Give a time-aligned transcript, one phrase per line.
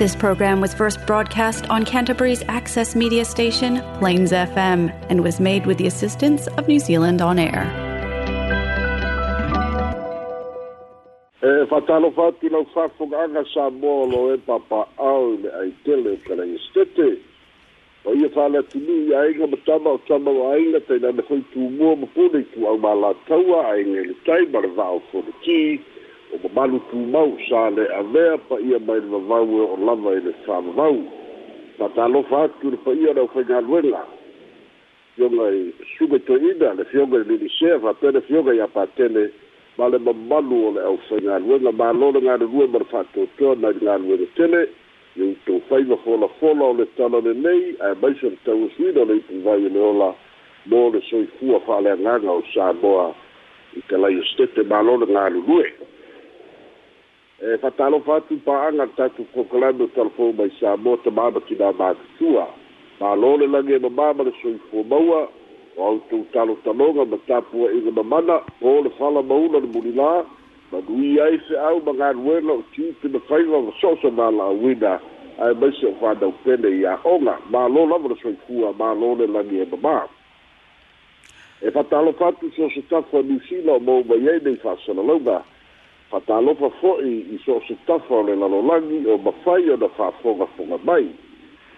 [0.00, 5.66] This program was first broadcast on Canterbury's access media station, Plains FM, and was made
[5.66, 7.64] with the assistance of New Zealand On Air.
[11.42, 16.48] E eh, whatalo whati lau whawhunganga sa mōlo e papa au le ai tele kare
[16.48, 17.10] i stete.
[18.06, 18.98] O ia whala tini
[19.52, 23.12] matama o tama o ainga teina me hoi tū mua mapune i tū au māla
[23.28, 25.62] taua ainga le tai maravau whore ki.
[26.32, 30.32] o mamalu tumau sa le avea paia mai le vavau e o lava i le
[30.46, 30.98] savavau
[31.78, 34.06] ma talofa atu le paia lau faigaluega
[35.14, 39.30] fioga i sumetoeina le fioga i lilisea faapea le fioga iā patele
[39.78, 44.26] ma le mamalu o le aufaigaluega malo le galelue ma le faatoatoa nai le galuega
[44.38, 44.68] tele
[45.16, 49.14] i outou faiva folafola o le tala lenei ae maisa le tauasuina e o le
[49.16, 50.14] ipuvai e le ola
[50.66, 53.14] mo le soifua faaleagaga o samoa
[53.74, 55.66] i kalaiostete malo le galulue
[57.40, 62.46] e eh, whataalofa atu pa'aga tatu kokalame o talafou mai sa mota mama kina makatua
[63.00, 65.28] malole lage mamama le soifua maua
[65.76, 70.26] o autou talotaloga ma tapua'iga mamana po le fala maula le mulilā
[70.72, 75.00] manui ai fe'au magaluela o tiupe na faiga ma e so so mala'auina
[75.40, 80.04] ae maise o fanau pele ia'oga a'oga lava le soifua mālo le lagi e mamā
[81.62, 85.40] e whataalofa atu so so tafu a niusila o mou mai ai nei fa'asalalauga
[86.10, 91.06] fatalofa fo'i i so o se tafa o le lalolagi o mafai ona fa'afogafoga mai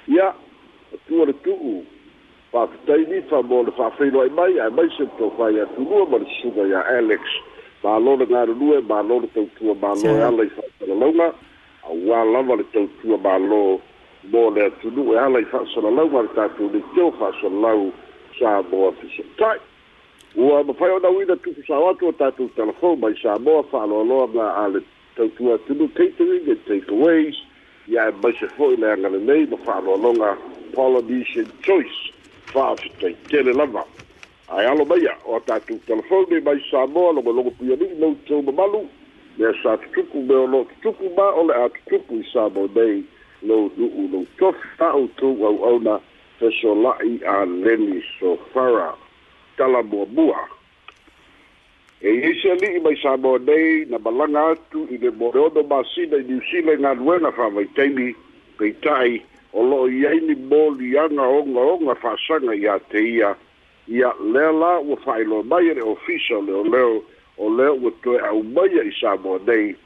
[0.08, 0.32] ia
[0.94, 1.84] atua le tu'u
[2.52, 7.20] fa'afitaini famo le fa'afeiloai mai ae mai se tofai atulua ma le susuga iā alex
[7.82, 11.28] malo le galulue malo le tautua malo e ala i fa'asalalauga
[11.92, 13.80] auā lava le tautua malo
[14.32, 17.92] mo le atunu'u e ala i fa'asalalauga le tatou leiteo fa'asalalau
[18.38, 19.60] sa mo afisota'i
[20.36, 24.54] ua mafai ona uina tupu sao atu o tatou telefon mai sa moa fa'aloaloa ma
[24.56, 24.80] ale
[25.16, 27.34] tautua tulu catering and takeaways
[27.88, 30.36] ia e maise fo'i le agale nei ma fa'aloaloga
[30.74, 32.00] polynesian choice
[32.52, 33.84] fa'afitaitele lava
[34.48, 38.88] ae alo maia o tatou telefon nei mai sa moa logologo puialii lou tou mamalu
[39.38, 42.68] mea sa tutupu me o loo tutupu ma o le a tutupu i sa mo
[42.74, 43.04] nei
[43.42, 46.00] lou nu'u lou tofi fa'outou au'auna
[46.40, 48.94] fesola'i a leni sofara
[49.62, 50.48] talamo mua.
[52.02, 56.24] E isi ali i mai Samoa nei na malanga atu i le moreono masina i
[56.26, 58.08] New Zealand ngā nuenga whamaitaimi
[58.58, 59.20] pei tai
[59.52, 63.30] o loo i aini mōli anga onga onga whasanga i a te ia
[63.86, 66.90] ia lea la ua whaelo mai e ofisa o leo leo
[67.38, 69.76] o leo ua toe au mai i Samoa nei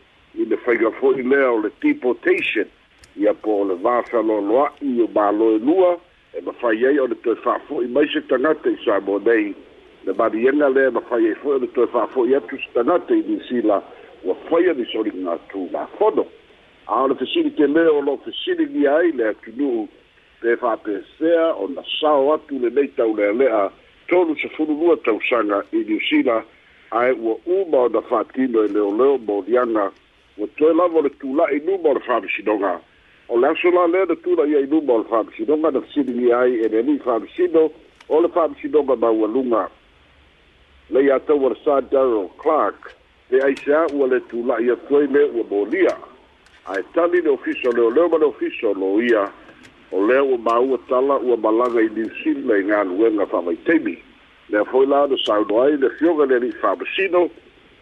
[0.41, 2.65] i le whaigafoi lea o le deportation
[3.17, 5.99] ia po o le vāwheloloa i o māloe lua
[6.33, 9.53] e mawhai o le toe whafo i mai se tangata i Samoa nei
[10.07, 13.83] le maliega lea mafai ai fo'i o le toe fa'afo'i atu se tagata i niusila
[14.25, 16.25] ua faia ni soliga atu lafono
[16.87, 19.89] a o le fesilite lea o lo'o fesiligia ai le atunu'u
[20.41, 23.71] pe fa'apesea ona sao atu lenei tauleale'a
[24.07, 26.43] tolu safululua tausaga i niusila
[26.91, 29.91] ae ua uma ona fa'atino e leoleo moliaga
[30.39, 32.79] ua toe lava o le tula'i luma o le fa'amasinoga
[33.29, 36.55] o le aso la lea na tulaia i luma o le fa'amasinoga na fesiligia ai
[36.63, 37.71] e le ali'i fa'amasino
[38.09, 38.95] o le fa'amasinoga
[39.35, 39.67] luga
[40.91, 42.95] lei atau ala sa Daryl Clark,
[43.31, 45.97] e le aise au ale tu la ia tuai le ua molia.
[46.67, 49.27] A e tali le ofiso leo leo ma le ofiso lo ia,
[49.91, 53.97] o leo ua mau tala ua malanga i nilsin le ngā nuenga whamai teimi.
[54.51, 57.25] Le a foi la ala saudo ai le fioga le ni whamasino,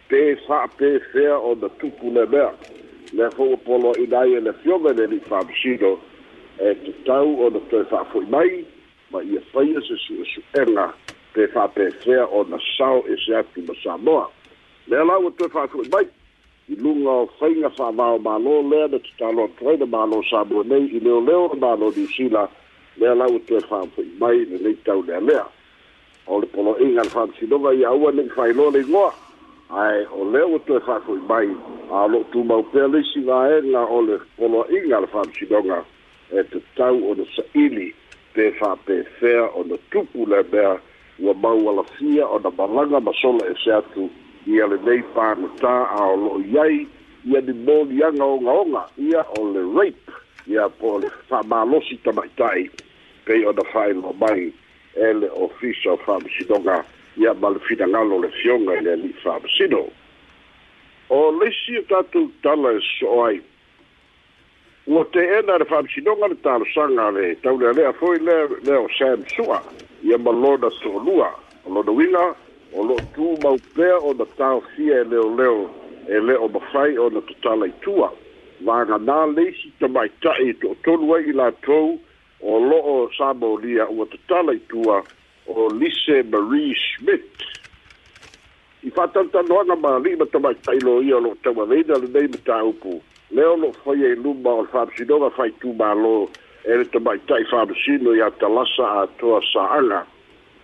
[0.09, 2.51] pē wha pē whea o na tupu le mea.
[3.13, 5.93] Le a foi polo i nai e le fioga le ni whamasino,
[6.57, 8.65] e tu tau o na tue whafoi mai,
[9.13, 10.41] ma ia whaia se su e su
[11.35, 14.31] te whapesea o na sao e se atu ma Samoa.
[14.87, 16.07] Lea lau o te whakui mai,
[16.71, 20.99] i lunga o whainga whamao mālo lea na tutalo tuai na mālo Samoa nei i
[20.99, 22.49] leo leo na mālo New Zealand,
[22.97, 25.43] lea lau o te whakui mai na nei tau lea lea.
[26.27, 29.11] O le polo inga na whamsinonga i aua nei whailo nei ngoa,
[29.75, 35.85] ai o lea o te a lo tu mau e polo inga
[36.31, 37.93] e te tau o na saili,
[38.33, 40.25] pe whapesea o na tupu
[41.19, 44.09] ua mau alafia o na malaga ma sola ese atu
[44.47, 46.87] ia lenei pānatā a o lo'o iai
[47.25, 50.11] ia nimoliaga ogaoga ia o le rape
[50.47, 52.69] ia po o le fa'amālosi tamaita'i
[53.25, 54.51] pei ona fa'ailo mai
[54.95, 56.83] e le ofisa o fa'amasinoga
[57.17, 59.87] ia ma le finagalo le fioga i le ali'i fa'amasino
[61.09, 63.39] o leisi o tatou tala e so'o ai
[64.87, 69.63] ua te ena le fa'amasinoga le talosaga le taulealea foi lea lea o sam sua'
[70.05, 71.31] ia maloda so'olua
[71.65, 72.35] o lona uiga
[72.77, 75.69] o lo'o tū maupea ona tāofia e leoleo
[76.07, 78.09] e lē o mafai ona totala itua
[78.69, 81.95] vaganā leisi tamaita'i e to'atolu ai i latou
[82.53, 85.01] o lo'o samolia ua totala itua
[85.47, 87.49] o lise marie smith
[88.85, 93.57] i fa'atalitanoaga mali'i ma tamaita'i lo ia o lo'o taualeina lenei ma tāupu lea o
[93.63, 96.15] lo'o faia i luma o le fa'amasinoga faitū mālō
[96.65, 100.05] ele to mai tai fa si no ya ta la sa a to sa ala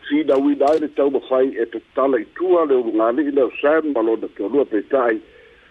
[0.10, 3.12] si da wi da ele to fai e to ta le tu ale u nga
[3.12, 5.22] ni le sa ma lo da to lu pe tai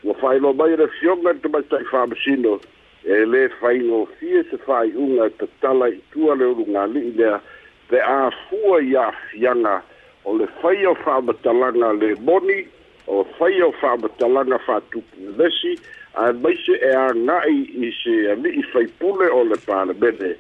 [0.05, 2.61] wo fai lo mai re si o ngat to mai tai fa si no
[3.03, 6.87] ele fai no si se fai u nga to ta le tu ale u nga
[6.87, 7.41] ni le
[7.91, 9.83] te a fu ya fianga
[10.23, 11.51] o le fai o fa ba ta
[11.93, 12.69] le boni
[13.11, 15.75] o fai o fa matalanga fa tupu lesi
[16.15, 17.55] a maise e a ngai
[17.89, 20.31] i se a mi i fai pule o le pāle bene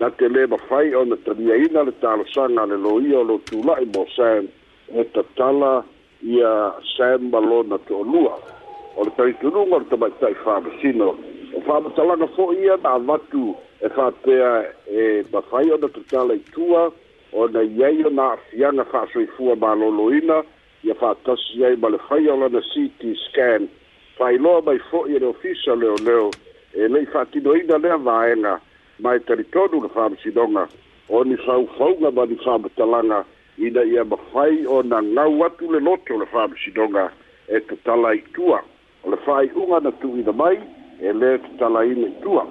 [0.00, 3.22] na te le ma fai o na tamia ina le tāla sanga le lo ia
[3.24, 4.46] lo tūla i mo Sam
[5.00, 5.72] e ta tala
[6.20, 6.54] i a
[6.94, 8.36] Sam balo na te olua
[8.96, 11.16] o le tari tunung o le tamai tai fa masino
[11.56, 14.52] o fa matalanga fo ia na avatu e fa tea
[14.92, 16.90] e ma fai o na tutala i tua
[17.32, 20.46] o na iei o na afianga fa soifua ma lo loina o
[20.84, 23.68] ia faatasi ai ma le faia o lana ct scan
[24.18, 26.30] failoa mai fo'i e le ofisa leoleo
[26.74, 28.60] e le'i faatinoina lea vaega
[28.98, 30.68] ma e talitonu le faamasinoga
[31.08, 33.24] o ni faufauga ma ni faamatalaga
[33.58, 37.10] ina ia mafai ona gau atu le loto le faamasinoga
[37.48, 38.62] e tatala itua
[39.04, 40.56] o le faai'uga na tu'uina mai
[41.00, 42.46] e lē tatalaina itua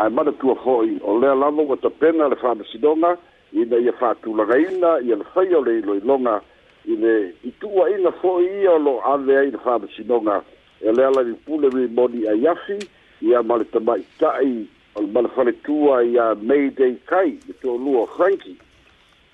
[0.00, 3.18] ae manatua fo'i o lea lava ua tapena le faamasinoga
[3.52, 6.40] ina ia faatulagaina ia le faia o le iloiloga
[6.88, 10.44] ine itua ina foi ia lo ave ai fa sinonga
[10.80, 12.78] ele ala di pule mi body a yafi
[13.22, 14.66] ia malta mai tai
[14.96, 18.56] al malfale tua ia mayday kai to lua franki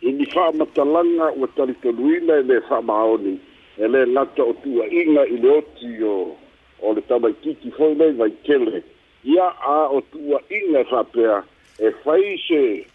[0.02, 3.40] ini fa matalanga o tali to luina ele fa maoni
[3.78, 6.36] ele lata o tua ina ile oti o
[6.82, 8.82] o le tabai kiki foi mai vai kele
[9.24, 11.42] ia a o tua ina fa pea
[11.82, 12.86] e faise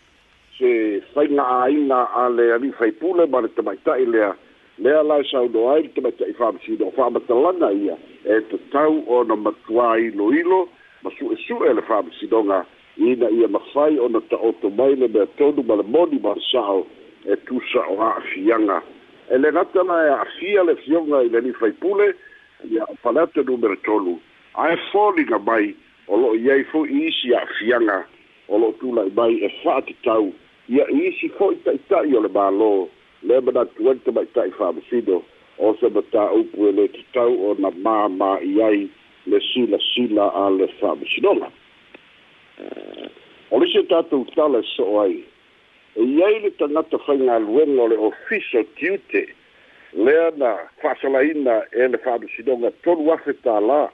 [0.58, 4.32] se fainga aina ale ali fai pule bare te mai tai lea
[4.78, 7.96] Mea sau no ai te mata i whamasino, whamatalanga ia,
[8.28, 10.68] e te tau ona matua lo ilo,
[11.02, 12.66] ma su e su e le whamasinonga,
[12.98, 16.86] ina ia mawhai ona ta oto mai le mea tonu ma le moni ma sao,
[17.24, 18.84] e tusa o a fianga.
[19.32, 22.12] E le ngata na e a fia le fionga i le ni whaipule,
[22.70, 24.20] ia whanata numero tonu.
[24.60, 25.72] Ae fōninga mai,
[26.12, 26.32] o lo
[26.70, 28.04] fo i isi a fianga,
[28.50, 30.34] o lo tula i mai e whaatitau,
[30.68, 32.92] ia i isi fo i
[33.28, 35.24] le mana tuani tamaʻitaʻi faamasino
[35.58, 38.82] o se matāupu e lē tatau ona māmāʻi ai
[39.26, 41.48] le silasila a le faamasinola
[43.52, 45.18] o lisi e tatou tala e soo ai
[45.96, 49.26] e iai le tagata faigaluega o le ofisa tiute
[49.98, 53.90] lea na fa'asalaina e le faamasinoga tolu afe tālā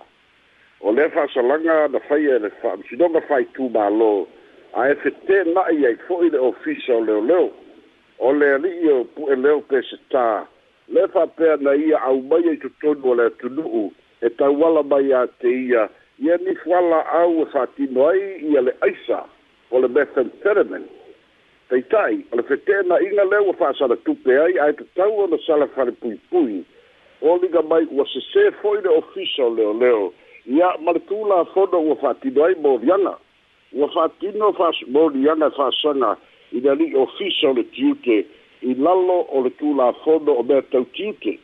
[0.81, 4.12] o lea fa'asalaga na faia e le faamasinoga faitūmālō
[4.83, 7.61] ae fetēna'i ai fo'i le ofisa o leoleo leo
[8.21, 10.45] o le ali'i o pu'e leo pesetā
[10.94, 13.83] le fa'apea na ia aumai ai e totonu o le atunu'u
[14.25, 15.88] e tauala mai iā te ia
[16.25, 18.21] ia nifoala au e fa'atino ai
[18.51, 19.23] ia le aisa
[19.71, 20.85] o le methamperamen
[21.73, 26.62] taita'i o le fetena'iga lea ua fa'asalatupe ai ae tatau ona sala falepuipui
[27.25, 30.06] o liga mai ua sesē fo'i le ofisa o leoleo
[30.45, 33.18] ia ma le tulafono ua fa'atino ai moliaga
[33.73, 36.13] ua fa'atino fa'asumoliaga e fa'asaga
[36.52, 38.18] ina li'i o fisa o le tiute
[38.62, 41.38] i lalo o le tulafono o mea tautiute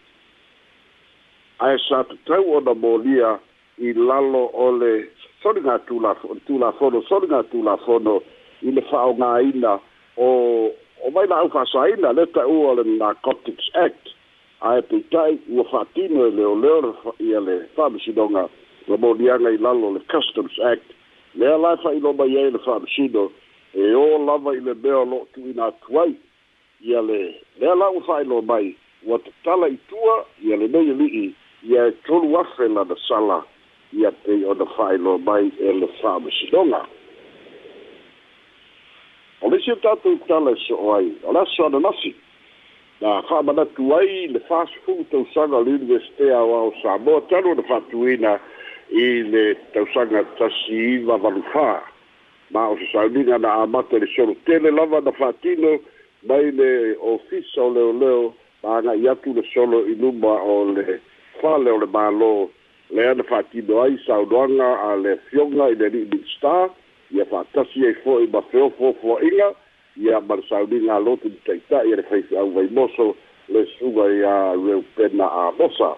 [1.63, 3.31] ae sa tatau ona molia
[3.79, 4.91] i lalo o le
[5.41, 5.77] soliga
[6.43, 8.17] tulafono soliga tulafono
[8.61, 9.77] i le fa'aogāina
[10.17, 10.27] o
[11.05, 14.11] o mai la'au fa'asoaina le ta'ua o le narcotics act
[14.59, 18.49] ae peita'i ua fa'atino e leoleo ia le fa'amasinoga
[18.87, 20.83] la moliaga i lalo le customs act
[21.33, 23.29] lea la fa'ailoa mai ai le fa'amasino
[23.77, 26.15] e o lava i le mea lo tu ina tuai
[26.81, 27.19] ia le
[27.61, 31.25] mea la u fai lo mai ua tatala i tua ia le mei li i
[31.69, 33.45] ia e tolu afe la da sala
[33.93, 36.81] ia te o da fai lo mai e le fai me sidonga
[39.41, 42.15] o le si tatu i tala i so o ai o la so ananasi
[43.01, 46.97] na fai mana tuai le fai fu tau sanga li universite a wa o sa
[46.97, 48.39] mo tanu na fai tuina
[48.89, 51.77] i le tau sanga tasi i va valufaa
[52.51, 55.79] ma o sauluga na amata le solotele lava na faatino
[56.23, 60.99] mai le ofisa o leoleo ma agai atu le solo i luma o le
[61.41, 62.47] fale o le mālō
[62.95, 66.69] lea na faatino ai saunoaga a le fioga i le liʻiliʻi star
[67.11, 69.51] ia faatasi ai foʻi ma feofofoaʻiga
[70.07, 73.15] ia ma le sauliga aloti litaʻitaʻi a le faifeʻau vaimoso
[73.51, 75.91] le suga ia reu pena a losa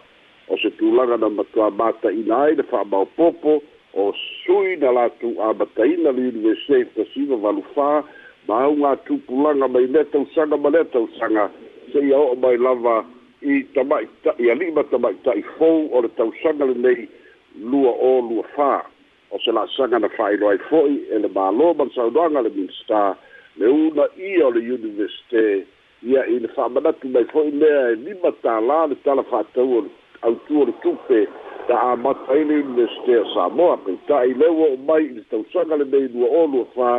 [0.49, 3.61] o se tulaga na matuā mataʻina ai le faamaopopo
[3.93, 4.13] o
[4.45, 8.03] sui na latu a mataina li ni se fasiva valu fa
[8.47, 11.49] ma u nga tu pulanga mai neta u sanga ma neta u sanga
[11.91, 13.05] se ia o mai lava
[13.41, 17.07] i tamai ta i alima tamai ta i fou o le tau sanga le nei
[17.57, 18.85] lua o lua fa
[19.33, 22.49] o se la sanga na fai loai foi e le ma lo man saudanga le
[22.55, 23.17] minsta
[23.57, 25.65] le una i o le universite
[26.05, 29.41] ia i le fa manatu mai foi mea e lima ta la le tala fa
[29.57, 29.89] tau
[30.21, 31.25] au tu o le tupe
[31.69, 35.75] ta a mata ini mesti samoa pe ta i le wo mai i tau sanga
[35.77, 36.89] le nei lua olu a fa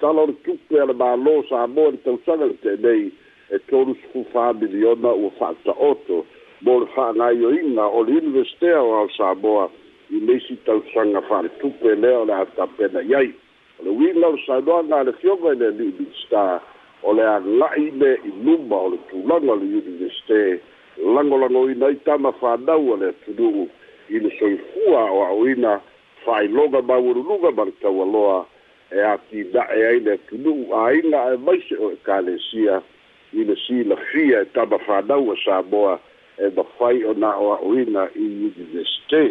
[0.00, 3.08] ta lor tupe ala ma lo samoa i tau sanga le te nei
[3.48, 6.26] e tolu sifu fa miliona ua fa ta oto
[6.60, 9.70] mo le fa nga io inga o le investe o al samoa
[10.12, 13.32] i nesi tau sanga fa le tupe le o le ata pena iai
[13.80, 16.60] o le wina o sa doa nga le fioga i le li li sta
[17.02, 20.60] o le a ngai me i numa o le tulanga le universite
[21.00, 23.68] langolango i nei tama fa nau o le tudu
[24.12, 25.80] i le soifua o a'oina
[26.24, 28.46] fa'ailoga maululuga ma le taualoa
[28.92, 32.80] e a tida'e e e e ai le atunu'u āina ae maise o ekalesia
[33.32, 35.94] i le silafia e tama fanau a sa moa
[36.44, 39.22] e mafai ona o a'oina i universite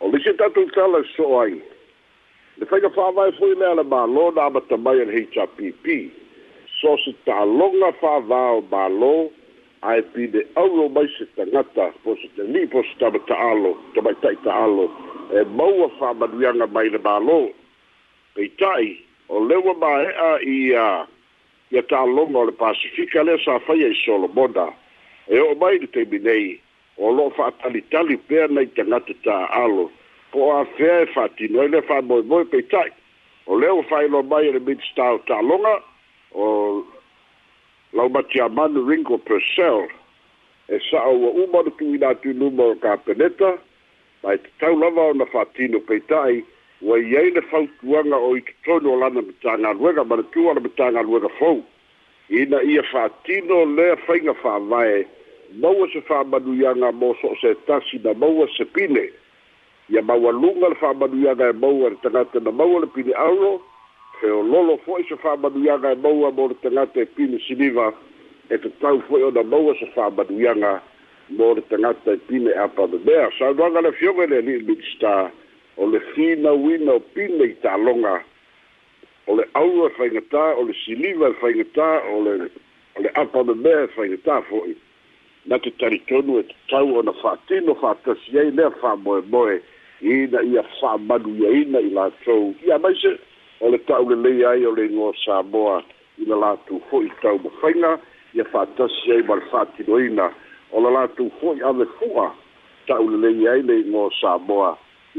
[0.00, 1.60] o lisi tatou tala e so'o ai
[2.60, 5.86] le faiga fa'avae foi lea le mālō na amata mai a le hpp
[6.80, 9.16] so se ta'aloga fa'avā o mālō
[9.82, 14.84] ae pide auro mai se tagata posete ni posi tamataalo tamaitai taalo
[15.36, 17.38] e maua faamanuiaga mai le mālō
[18.34, 18.86] peitai
[19.34, 20.84] o leua mae'a ia
[21.72, 24.66] ia taaloga o le pasifika lea sa faia i solomona
[25.34, 29.90] e o'o mai le taimi nei e e o lo'o fa'atalitali pea nai tagata taalo
[30.30, 32.88] po o afea e fa'atino ai lea fa'amoemoe peitai
[33.50, 35.74] o lea ua fa'ailoa mai e le minista o taaloga
[36.34, 36.46] o
[37.92, 39.86] lau mati a manu ringo per cell
[40.68, 43.58] e sa au a umaru tu ina tu numo ka peneta
[44.22, 46.40] ma e te tau lava o na whātino peitai
[46.80, 50.48] wa i eina whautuanga o i te tonu o lana mitanga luega ma na tu
[50.48, 51.60] ala mitanga luega fau
[52.30, 55.04] ina ia whātino lea whainga whāvae
[55.60, 59.04] maua se whāmanu ianga mō so se tasi na maua se pine
[59.92, 63.60] ia maua lunga le whāmanu ianga e maua re tangata na maua le pine auro
[64.22, 67.92] e o lolo foi e se fa baduyanga e boa bor tenate pini siliva
[68.50, 70.80] e te tau foi e o da boa se fa baduyanga
[71.30, 75.30] bor tenate pini e apa de bea sa doanga le fiogo le li li sta
[75.76, 78.22] o le fina wina o pini i talonga
[79.26, 82.34] o le aua fai ngata o le siliva fai ngata o le
[82.96, 84.76] o le apa de bea fai ngata foi
[85.46, 89.58] na te taritonu e te tau o na fatino fatasi ei lea fa moe moe
[90.00, 93.18] ina ia fa manuia ina i latou ia maise
[93.62, 95.76] o le tau le lei ai o le ingoa Samoa
[96.22, 97.92] i le lātu hoi tau ma whainga
[98.36, 100.26] i a whātasi ai ma le whātinoina
[100.74, 102.24] o le lātu hoi a le fua
[102.90, 104.72] tau le lei ai le ingoa Samoa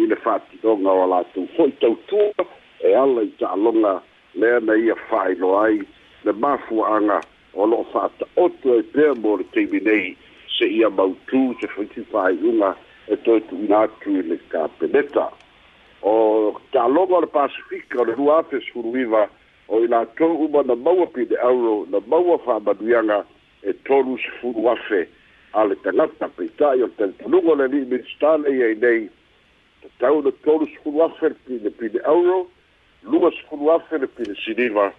[0.03, 2.45] i le whātinoina o le lātu hoi tau tua
[2.83, 3.95] e ala i ta alonga
[4.43, 5.79] lea na ia whaino ai
[6.27, 7.21] le mafuanga
[7.55, 10.11] o lo whāta otu e pēr mō le teimi nei
[10.57, 12.73] se ia mautu se whaiti whaiunga
[13.07, 15.29] e toi tu i le kāpeneta.
[16.03, 18.59] o taloga o le pasifika o le lua afe
[19.69, 23.23] o i latou uma na maua pide'auro na maua fa'amanuiaga
[23.63, 25.07] e tolu sefulu afe
[25.53, 29.09] a le tagata peita'i o le talitanuga o le ali'i minstale iai nei
[29.81, 31.31] tatau na tolu sefulu afe
[31.63, 32.47] le pide'auro
[33.03, 34.91] lua sefulu afe le pile siliva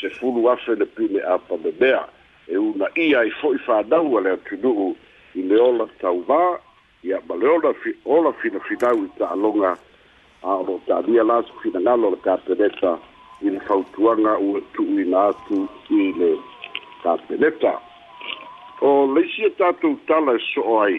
[0.00, 2.08] sefulu afe le pile apamemea
[2.48, 4.96] e una ia i fo'i fanau a le atunu'u
[5.34, 6.56] i le ola tauvā
[7.04, 9.76] ia ma le ola fi ola finafinau i ta'aloga
[10.46, 12.98] a o loo talia la sufinagalo le kapeleta
[13.42, 15.58] i le fautuaga ua tu'uina atu
[15.90, 16.30] i le
[17.02, 17.72] kapeleta
[18.80, 20.94] o leisia tatou tala e so'o ai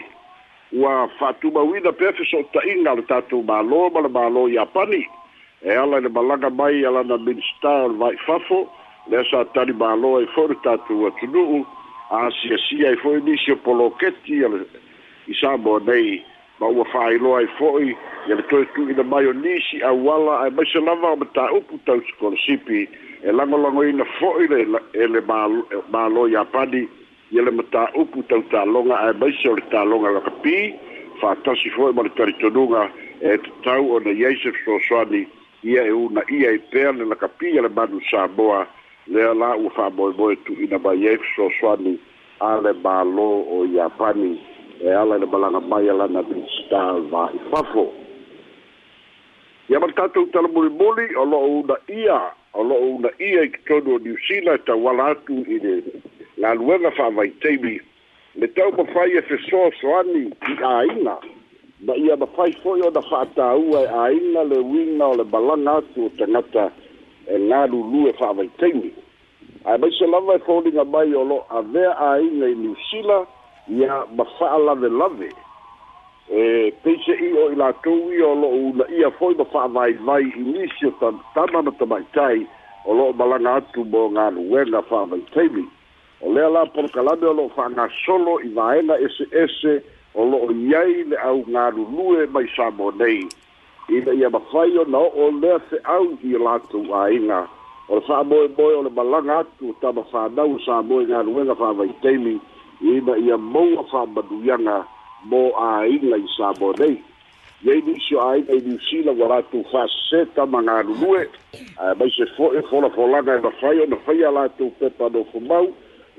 [0.80, 5.02] ua fa'atumauina pea fesootaʻiga so o le tatou mālō ma le mālō iapani
[5.64, 8.58] e ala i le malaga mai a lana minista o le va'ifafo
[9.10, 11.64] lea sa tali mālō e ai e fo'i le tatou atunu'u
[12.20, 14.44] asiasia ai fo'i nisi o poloketi
[15.32, 16.20] i sa mo nei
[16.60, 17.96] ma ua fa'ailoa ai e fo'i
[18.28, 22.88] ia le toe tu'uina mai o nisi auala ae maise lava o mataupu tau sikolosipi
[23.22, 24.60] e lagolagoina fo'i le
[24.92, 26.88] e le e mālo iapani
[27.30, 30.74] ia le mataupu tau tāloga ae maise o le tāloga lakapī
[31.20, 34.10] fa'atasi fo'i ma le talitonuga e tatau ona
[34.42, 35.22] se fesoasoani
[35.62, 38.66] ia e una ia i e pea le lakapī a le manu saboa
[39.06, 41.98] lea la ua fa'amoemoe tu'uina mai ai fesoasoani
[42.40, 44.38] a le mālo o iapani
[44.80, 47.88] e ala i le balaga mai a lana bigistar vaifafo
[49.68, 52.18] ia ma le tatou talamulimuli o lo'o una ia
[52.54, 55.74] o lo'o una ia i totonu o niusila e tauala atu i le
[56.38, 57.74] laluega fa'avaitaimi
[58.38, 61.16] le tau mafai e fesoasoani i āina
[61.80, 66.12] na ia mafai fo'i ona fa'atāua e āina le uiga o le balaga atu o
[66.22, 66.70] tagata
[67.26, 68.92] e galulū e fa'avaitaimi
[69.64, 73.24] ae maise lava e foliga mai o lo'o avea āina i niusila
[73.70, 75.30] ia mafaala le lave
[76.32, 80.86] e peise i o i latou ia o lo'o ulaia fo'i ma fa'avaivai i nisi
[80.86, 82.46] o tamatama ma tamaitai
[82.84, 85.64] o lo'o malaga atu mo galuega fa'avaitaimi
[86.20, 89.82] o lea la polokalame o lo'o fa'agasolo i vaega eseese
[90.14, 93.28] o lo'o iai le au galulue mai sa mo nei
[93.88, 97.44] ina ia mafai ona o'o lea fe'au i o latou aiga
[97.88, 102.40] o le fa'amoemoe o le malaga atu o tama fanau sa moe galuega fa'avaitaimi
[102.82, 104.84] uima ia maua faamaduiaga
[105.24, 106.94] mo āiga i sabo nei
[107.66, 111.24] iai nisi o āiga i niusila ua latou faasesēta ma galulue
[111.98, 115.66] mai se foʻi folafolaga e mafai ona faia latou pepa nofumau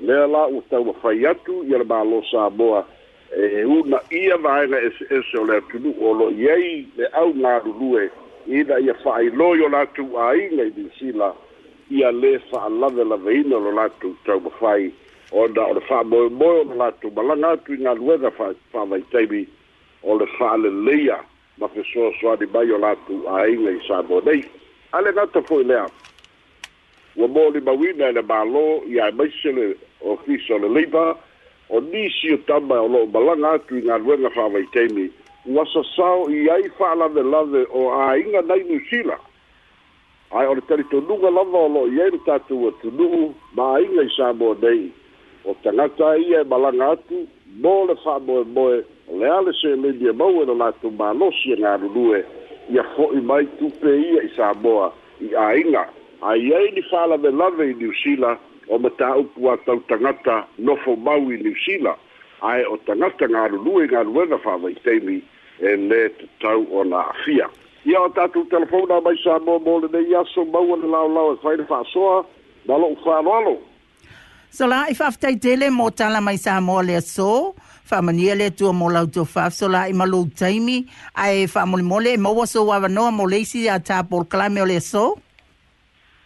[0.04, 2.84] lea la ua taumafai atu ia le mālo samoa
[3.36, 8.10] e una ia vaega eseese e o le atunuu o loi ai le au galulue
[8.46, 11.32] ina ia fa'ailoi o latou āiga i niusila
[11.90, 14.92] ia lē fa'alavelaveina lo latou taumafai
[15.32, 18.30] ona o tu fa'amoemoe o latou malaga fa vai galuega
[18.72, 19.46] fa'avaitaimi
[20.02, 21.20] o le fa'aleleia
[21.58, 24.42] ma fesoasoani mai o latou aiga i sa mo nei
[24.92, 25.86] a le gata fo'i lea
[27.16, 31.16] ua molimauina e le mālō ia e maise le ofisa o le leiba
[31.70, 35.10] o nisi o tama o lo'o malaga atu i galuega fa'avaitaimi
[35.46, 36.62] ua sasao i ai
[37.14, 39.16] de o aiga nai niusila
[40.32, 44.10] ae o le talitonuga lava o lo i ai le tatou atunu'u ma aiga i
[44.16, 44.54] sa mo
[45.44, 47.26] o tangata ia e malanga atu
[47.62, 48.76] mō le wha moe moe
[49.12, 52.24] le ale se le dia mau e la tu mano si e ngā rurue
[52.70, 55.86] ia fo i mai tupe ia i sa moa i a inga
[56.22, 58.36] a ia i ni whala me lave i niusila
[58.68, 61.96] o me ta upu a tau tangata nofo mau i niusila
[62.44, 65.20] ae o tangata ngā rurue ngā rurue na whala i teimi
[65.60, 67.48] e le te tau o na afia
[67.88, 71.32] ia o tatu telefona mai sa moa mō le ne iaso mau ane lao lao
[71.32, 72.24] e whaere whaasoa
[72.68, 73.56] malo u whaaloalo
[74.50, 77.54] So la i whaaftaitele mō tala mai sa mō le so,
[77.90, 80.80] whamania le tua mo lau tō whaaf, so la i malou taimi,
[81.14, 84.80] a e whamole mole, mō so wawanoa mō leisi a tā pōl klame o le
[84.82, 85.04] so?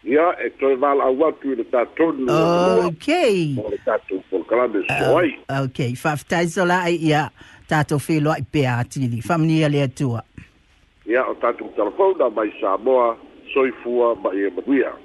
[0.08, 2.30] Ia, e toi wāl au watu i le tātonu.
[2.88, 3.06] Ok.
[3.60, 5.36] Mō le tātou pōl klame so oh, ai.
[5.60, 5.92] Ok,
[6.48, 7.26] so la i ia
[7.70, 10.24] tātou whilo i pēa atili, whamania le tua.
[11.04, 13.18] Ia, o tātou telefona mai sa mōa,
[13.52, 14.96] soifua ma e manuia.